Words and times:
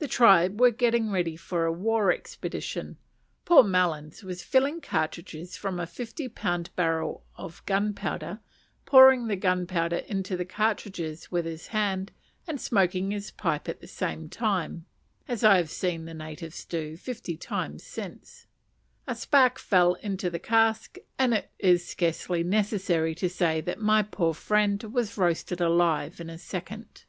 The 0.00 0.08
tribe 0.08 0.58
were 0.60 0.72
getting 0.72 1.12
ready 1.12 1.36
for 1.36 1.64
a 1.64 1.70
war 1.70 2.10
expedition; 2.10 2.96
poor 3.44 3.62
Melons 3.62 4.24
was 4.24 4.42
filling 4.42 4.80
cartridges 4.80 5.56
from 5.56 5.78
a 5.78 5.86
fifty 5.86 6.26
pound 6.28 6.70
barrel 6.74 7.24
of 7.36 7.64
gunpowder, 7.64 8.40
pouring 8.86 9.28
the 9.28 9.36
gunpowder 9.36 9.98
into 9.98 10.36
the 10.36 10.44
cartridges 10.44 11.30
with 11.30 11.44
his 11.44 11.68
hand, 11.68 12.10
and 12.48 12.60
smoking 12.60 13.12
his 13.12 13.30
pipe 13.30 13.68
at 13.68 13.80
the 13.80 14.26
time, 14.28 14.86
as 15.28 15.44
I 15.44 15.58
have 15.58 15.70
seen 15.70 16.06
the 16.06 16.12
natives 16.14 16.64
doing 16.64 16.96
fifty 16.96 17.36
times 17.36 17.84
since: 17.84 18.48
a 19.06 19.14
spark 19.14 19.60
fell 19.60 19.94
into 20.00 20.28
the 20.28 20.40
cask, 20.40 20.98
and 21.20 21.32
it 21.34 21.52
is 21.60 21.86
scarcely 21.86 22.42
necessary 22.42 23.14
to 23.14 23.28
say 23.28 23.60
that 23.60 23.80
my 23.80 24.02
poor 24.02 24.34
friend 24.34 24.82
was 24.92 25.16
roasted 25.16 25.60
alive 25.60 26.20
in 26.20 26.28
a 26.28 26.36
second. 26.36 27.04